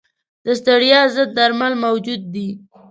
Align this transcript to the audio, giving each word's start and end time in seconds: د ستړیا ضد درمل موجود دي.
د 0.45 0.47
ستړیا 0.59 1.01
ضد 1.15 1.29
درمل 1.37 1.73
موجود 1.85 2.21
دي. 2.33 2.47